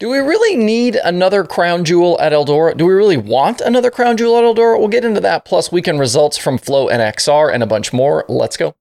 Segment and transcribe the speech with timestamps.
[0.00, 2.76] Do we really need another crown jewel at Eldora?
[2.76, 4.76] Do we really want another crown jewel at Eldora?
[4.76, 8.24] We'll get into that, plus weekend results from Flo and XR and a bunch more.
[8.28, 8.74] Let's go.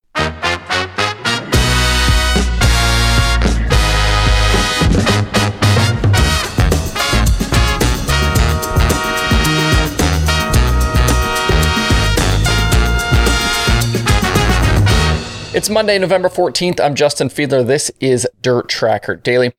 [15.56, 16.80] It's Monday, November 14th.
[16.80, 17.64] I'm Justin Fiedler.
[17.64, 19.54] This is Dirt Tracker Daily.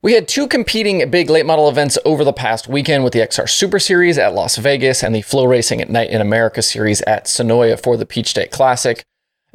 [0.00, 3.48] We had two competing big late model events over the past weekend with the XR
[3.48, 7.24] Super Series at Las Vegas and the Flo Racing at Night in America Series at
[7.24, 9.02] Senoia for the Peach State Classic.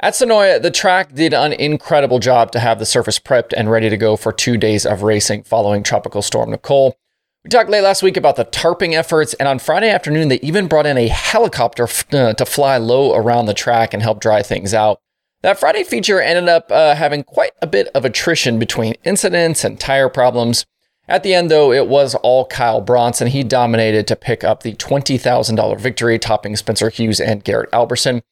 [0.00, 3.88] At Senoia, the track did an incredible job to have the surface prepped and ready
[3.88, 6.94] to go for two days of racing following Tropical Storm Nicole.
[7.42, 10.68] We talked late last week about the tarping efforts, and on Friday afternoon, they even
[10.68, 14.42] brought in a helicopter f- uh, to fly low around the track and help dry
[14.42, 15.00] things out.
[15.44, 19.78] That Friday feature ended up uh, having quite a bit of attrition between incidents and
[19.78, 20.64] tire problems.
[21.06, 23.28] At the end, though, it was all Kyle Bronson.
[23.28, 28.22] He dominated to pick up the $20,000 victory, topping Spencer Hughes and Garrett Alberson.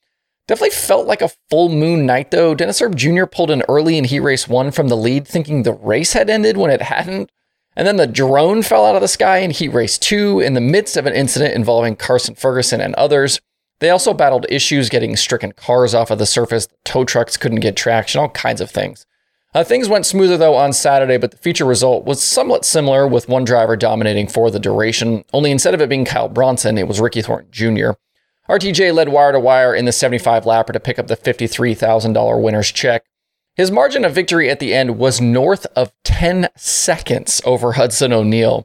[0.48, 2.55] Definitely felt like a full moon night, though.
[2.55, 3.27] Dennis Erb Jr.
[3.27, 6.56] pulled in early and he Race 1 from the lead, thinking the race had ended
[6.56, 7.31] when it hadn't.
[7.77, 10.62] And then the drone fell out of the sky in Heat Race 2 in the
[10.62, 13.39] midst of an incident involving Carson Ferguson and others.
[13.83, 17.75] They also battled issues getting stricken cars off of the surface, tow trucks couldn't get
[17.75, 19.06] traction, all kinds of things.
[19.55, 23.28] Uh, things went smoother though on Saturday, but the feature result was somewhat similar with
[23.28, 27.00] one driver dominating for the duration, only instead of it being Kyle Bronson, it was
[27.00, 27.91] Ricky Thornton Jr.
[28.48, 32.70] RTJ led wire to wire in the 75 lapper to pick up the $53,000 winner's
[32.70, 33.03] check.
[33.56, 38.64] His margin of victory at the end was north of 10 seconds over Hudson O'Neal.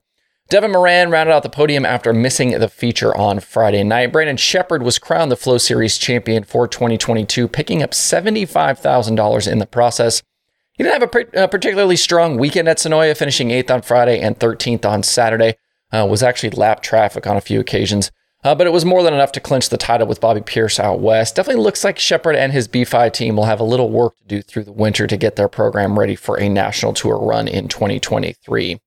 [0.50, 4.14] Devin Moran rounded out the podium after missing the feature on Friday night.
[4.14, 9.66] Brandon Sheppard was crowned the Flo Series champion for 2022, picking up $75,000 in the
[9.66, 10.24] process.
[10.72, 14.40] He didn't have a, a, particularly strong weekend at Senoia, finishing 8th on Friday and
[14.40, 15.56] 13th on Saturday.
[15.92, 18.12] Uh, was actually lap traffic on a few occasions.
[18.44, 21.02] Uh, but it was more than enough to clinch the title with Bobby Pierce out
[21.02, 21.36] west.
[21.36, 24.42] Definitely looks like Sheppard and his B5 team will have a little work to do
[24.42, 28.80] through the winter to get their program ready for a national tour run in 2023.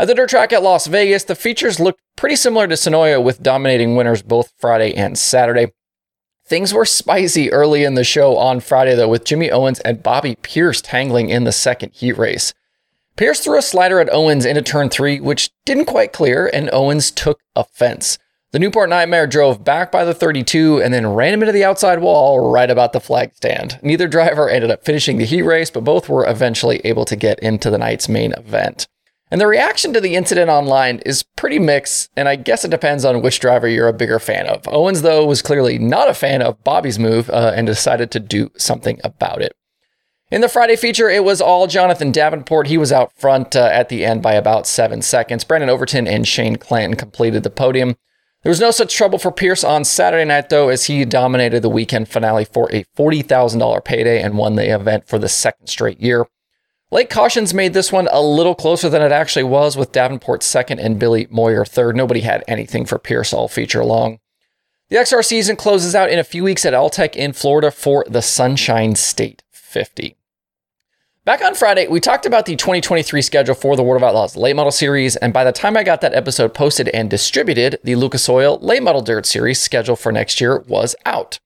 [0.00, 3.42] At the dirt track at Las Vegas, the features looked pretty similar to Senoia with
[3.42, 5.72] dominating winners both Friday and Saturday.
[6.46, 10.36] Things were spicy early in the show on Friday, though, with Jimmy Owens and Bobby
[10.40, 12.54] Pierce tangling in the second heat race.
[13.16, 17.10] Pierce threw a slider at Owens into turn three, which didn't quite clear, and Owens
[17.10, 18.18] took offense.
[18.52, 22.00] The Newport Nightmare drove back by the 32 and then ran him into the outside
[22.00, 23.80] wall right about the flag stand.
[23.82, 27.40] Neither driver ended up finishing the heat race, but both were eventually able to get
[27.40, 28.86] into the night's main event.
[29.30, 33.04] And the reaction to the incident online is pretty mixed, and I guess it depends
[33.04, 34.66] on which driver you're a bigger fan of.
[34.68, 38.50] Owens, though, was clearly not a fan of Bobby's move uh, and decided to do
[38.56, 39.52] something about it.
[40.30, 42.66] In the Friday feature, it was all Jonathan Davenport.
[42.66, 45.44] He was out front uh, at the end by about seven seconds.
[45.44, 47.96] Brandon Overton and Shane Clanton completed the podium.
[48.42, 51.70] There was no such trouble for Pierce on Saturday night, though, as he dominated the
[51.70, 56.26] weekend finale for a $40,000 payday and won the event for the second straight year.
[56.90, 60.78] Late cautions made this one a little closer than it actually was, with Davenport second
[60.78, 61.94] and Billy Moyer third.
[61.94, 64.20] Nobody had anything for Pierce all feature long.
[64.88, 68.22] The XR season closes out in a few weeks at All-Tech in Florida for the
[68.22, 70.16] Sunshine State 50.
[71.26, 74.56] Back on Friday, we talked about the 2023 schedule for the World of Outlaws Late
[74.56, 78.26] Model Series, and by the time I got that episode posted and distributed, the Lucas
[78.30, 81.38] Oil Late Model Dirt Series schedule for next year was out.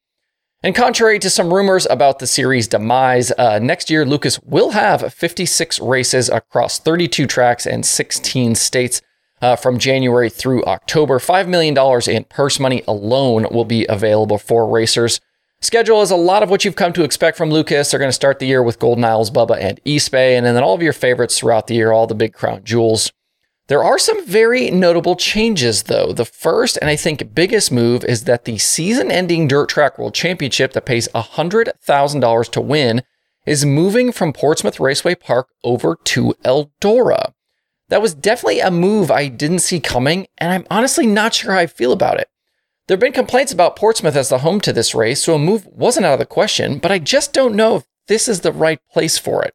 [0.64, 5.12] And contrary to some rumors about the series' demise, uh, next year Lucas will have
[5.12, 9.02] 56 races across 32 tracks and 16 states
[9.40, 11.18] uh, from January through October.
[11.18, 11.76] $5 million
[12.08, 15.20] in purse money alone will be available for racers.
[15.60, 17.90] Schedule is a lot of what you've come to expect from Lucas.
[17.90, 20.62] They're going to start the year with Golden Isles, Bubba, and East Bay, and then
[20.62, 23.10] all of your favorites throughout the year, all the big crown jewels.
[23.72, 26.12] There are some very notable changes, though.
[26.12, 30.12] The first and I think biggest move is that the season ending Dirt Track World
[30.12, 33.02] Championship that pays $100,000 to win
[33.46, 37.32] is moving from Portsmouth Raceway Park over to Eldora.
[37.88, 41.60] That was definitely a move I didn't see coming, and I'm honestly not sure how
[41.60, 42.28] I feel about it.
[42.88, 45.64] There have been complaints about Portsmouth as the home to this race, so a move
[45.64, 48.80] wasn't out of the question, but I just don't know if this is the right
[48.92, 49.54] place for it.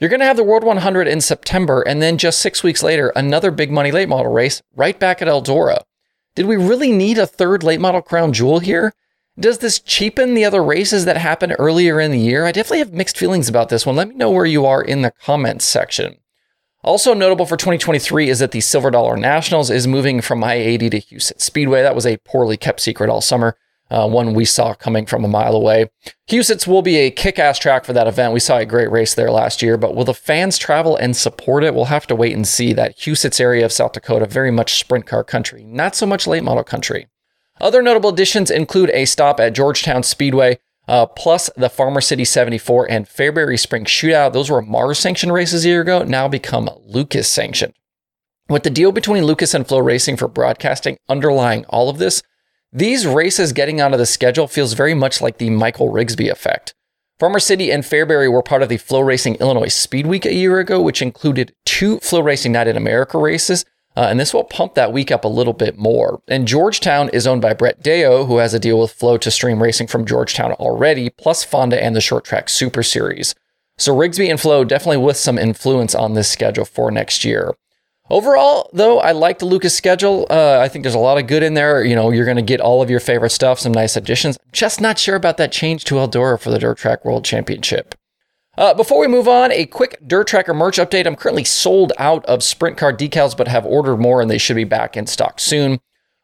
[0.00, 3.12] You're going to have the World 100 in September, and then just six weeks later,
[3.14, 5.82] another big money late model race right back at Eldora.
[6.34, 8.94] Did we really need a third late model crown jewel here?
[9.38, 12.46] Does this cheapen the other races that happened earlier in the year?
[12.46, 13.94] I definitely have mixed feelings about this one.
[13.94, 16.16] Let me know where you are in the comments section.
[16.82, 20.90] Also notable for 2023 is that the Silver Dollar Nationals is moving from I 80
[20.90, 21.82] to Huset's Speedway.
[21.82, 23.54] That was a poorly kept secret all summer.
[23.90, 25.90] Uh, one we saw coming from a mile away.
[26.28, 28.32] Huset's will be a kick ass track for that event.
[28.32, 31.64] We saw a great race there last year, but will the fans travel and support
[31.64, 31.74] it?
[31.74, 32.72] We'll have to wait and see.
[32.72, 36.44] That Huset's area of South Dakota, very much sprint car country, not so much late
[36.44, 37.08] model country.
[37.60, 40.58] Other notable additions include a stop at Georgetown Speedway,
[40.88, 44.32] uh, plus the Farmer City 74 and Fairbury Spring Shootout.
[44.32, 47.74] Those were Mars sanctioned races a year ago, now become Lucas sanctioned.
[48.48, 52.22] With the deal between Lucas and Flo Racing for broadcasting underlying all of this,
[52.72, 56.74] these races getting onto the schedule feels very much like the Michael Rigsby effect.
[57.18, 60.58] Farmer City and Fairbury were part of the Flo Racing Illinois Speed Week a year
[60.58, 63.64] ago, which included two Flo Racing Night in America races,
[63.96, 66.22] uh, and this will pump that week up a little bit more.
[66.28, 69.62] And Georgetown is owned by Brett Deyo, who has a deal with Flo to stream
[69.62, 73.34] racing from Georgetown already, plus Fonda and the Short Track Super Series.
[73.76, 77.54] So Rigsby and Flo definitely with some influence on this schedule for next year.
[78.10, 80.26] Overall, though, I like the Lucas schedule.
[80.28, 81.84] Uh, I think there's a lot of good in there.
[81.84, 84.36] You know, you're going to get all of your favorite stuff, some nice additions.
[84.50, 87.94] Just not sure about that change to Eldora for the Dirt Track World Championship.
[88.58, 91.06] Uh, before we move on, a quick Dirt Tracker merch update.
[91.06, 94.56] I'm currently sold out of sprint car decals, but have ordered more and they should
[94.56, 95.80] be back in stock soon.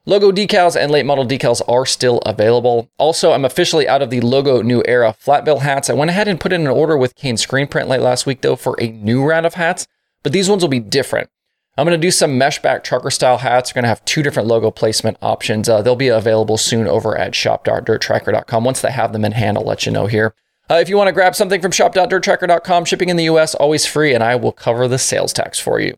[0.06, 2.90] Logo decals and late model decals are still available.
[2.98, 5.88] Also, I'm officially out of the Logo New Era flat bill hats.
[5.88, 8.40] I went ahead and put in an order with Kane Screen Print late last week,
[8.40, 9.86] though, for a new round of hats,
[10.24, 11.30] but these ones will be different.
[11.78, 13.70] I'm going to do some mesh back trucker style hats.
[13.70, 15.68] We're going to have two different logo placement options.
[15.68, 18.64] Uh, they'll be available soon over at shop.dirttracker.com.
[18.64, 20.34] Once they have them in hand, I'll let you know here.
[20.70, 24.14] Uh, if you want to grab something from shop.dirttracker.com, shipping in the US always free,
[24.14, 25.96] and I will cover the sales tax for you.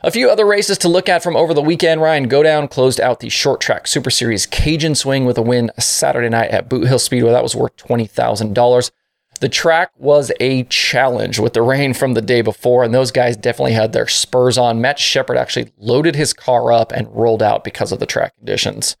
[0.00, 2.02] A few other races to look at from over the weekend.
[2.02, 6.28] Ryan Godown closed out the short track Super Series Cajun Swing with a win Saturday
[6.28, 7.30] night at Boot Hill Speedway.
[7.30, 8.90] That was worth $20,000.
[9.40, 13.36] The track was a challenge with the rain from the day before, and those guys
[13.36, 14.80] definitely had their spurs on.
[14.80, 18.96] Matt Sheppard actually loaded his car up and rolled out because of the track conditions.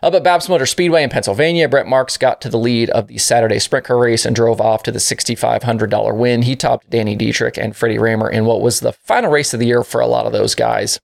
[0.00, 3.18] Up at BAPS Motor Speedway in Pennsylvania, Brent Marks got to the lead of the
[3.18, 6.42] Saturday sprint car race and drove off to the $6,500 win.
[6.42, 9.66] He topped Danny Dietrich and Freddie Rahmer in what was the final race of the
[9.66, 11.00] year for a lot of those guys.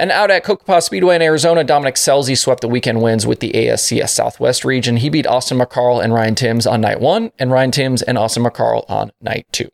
[0.00, 3.52] And out at Cocopah Speedway in Arizona, Dominic Scelzi swept the weekend wins with the
[3.52, 4.96] ASCS Southwest region.
[4.96, 8.42] He beat Austin McCarl and Ryan Timms on night one, and Ryan Timms and Austin
[8.42, 9.68] McCarl on night two.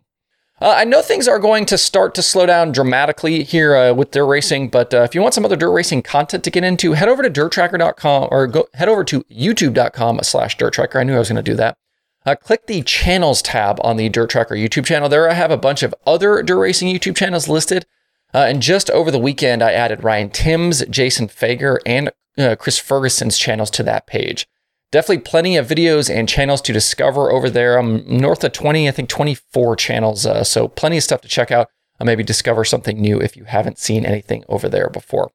[0.61, 4.11] Uh, I know things are going to start to slow down dramatically here uh, with
[4.11, 6.95] dirt racing, but uh, if you want some other dirt racing content to get into,
[6.95, 10.99] head over to dirttracker.com or go head over to youtube.com slash dirttracker.
[10.99, 11.79] I knew I was going to do that.
[12.25, 15.09] Uh, click the channels tab on the Dirt Tracker YouTube channel.
[15.09, 17.87] There I have a bunch of other dirt racing YouTube channels listed.
[18.37, 22.79] Uh, and just over the weekend, I added Ryan Timms, Jason Fager, and uh, Chris
[22.79, 24.47] Ferguson's channels to that page.
[24.93, 27.79] Definitely plenty of videos and channels to discover over there.
[27.79, 30.27] I'm north of 20, I think 24 channels.
[30.27, 31.69] Uh, so plenty of stuff to check out.
[31.99, 35.31] Uh, maybe discover something new if you haven't seen anything over there before.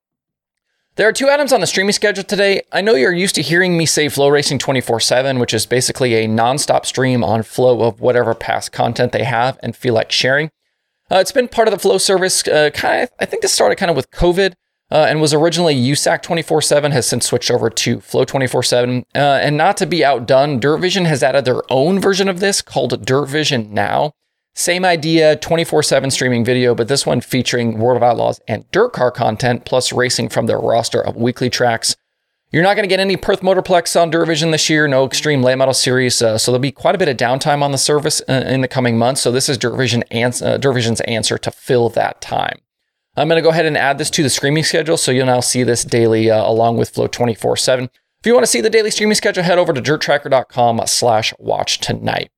[0.95, 2.61] There are two items on the streaming schedule today.
[2.71, 6.13] I know you're used to hearing me say Flo Racing 24 7, which is basically
[6.13, 10.51] a nonstop stream on Flo of whatever past content they have and feel like sharing.
[11.11, 12.47] Uh, it's been part of the Flo service.
[12.47, 14.53] Uh, kind of, I think this started kind of with COVID.
[14.89, 19.05] Uh, and was originally USAC 24 7, has since switched over to Flo 24 7.
[19.15, 23.05] Uh, and not to be outdone, DirtVision has added their own version of this called
[23.05, 24.11] DirtVision Now.
[24.53, 28.91] Same idea, 24 7 streaming video, but this one featuring World of Outlaws and dirt
[28.91, 31.95] car content, plus racing from their roster of weekly tracks.
[32.53, 35.55] You're not going to get any Perth Motorplex on DirtVision this year, no Extreme Late
[35.55, 38.43] Model Series, uh, so there'll be quite a bit of downtime on the service uh,
[38.45, 39.21] in the coming months.
[39.21, 42.59] So this is DirtVision ans- uh, DirtVision's answer to fill that time.
[43.15, 45.39] I'm going to go ahead and add this to the streaming schedule, so you'll now
[45.39, 47.85] see this daily uh, along with Flo 24/7.
[47.85, 52.31] If you want to see the daily streaming schedule, head over to dirttracker.com/watch tonight.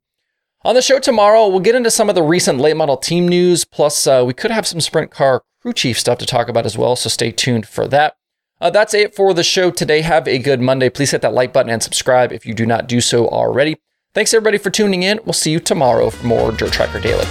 [0.64, 3.66] On the show tomorrow, we'll get into some of the recent late model team news.
[3.66, 6.78] Plus, uh, we could have some sprint car crew chief stuff to talk about as
[6.78, 6.96] well.
[6.96, 8.16] So stay tuned for that.
[8.64, 10.00] Uh, that's it for the show today.
[10.00, 10.90] Have a good Monday.
[10.90, 13.76] Please hit that like button and subscribe if you do not do so already.
[14.14, 15.20] Thanks everybody for tuning in.
[15.26, 17.26] We'll see you tomorrow for more Dirt Tracker Daily.